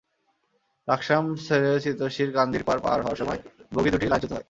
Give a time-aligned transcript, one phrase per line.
[0.87, 3.39] লাকসাম ছেড়ে চিতোষীর কান্দিরপাড় পার হওয়ার সময়
[3.71, 4.39] বগি দুটি লাইনচ্যুত হয়।